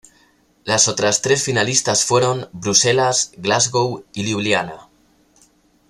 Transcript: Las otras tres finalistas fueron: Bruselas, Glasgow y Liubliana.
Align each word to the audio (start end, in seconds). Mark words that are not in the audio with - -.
Las 0.63 0.87
otras 0.87 1.21
tres 1.21 1.43
finalistas 1.43 2.03
fueron: 2.05 2.49
Bruselas, 2.53 3.33
Glasgow 3.37 4.03
y 4.13 4.23
Liubliana. 4.23 4.89